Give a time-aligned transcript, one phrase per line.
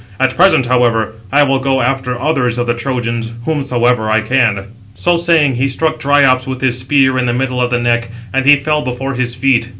[0.19, 4.63] At present, however, I will go after others of the Trojans, whomsoever I can."
[4.95, 8.43] So saying, he struck Dryops with his spear in the middle of the neck, and
[8.43, 9.69] he fell before his feet.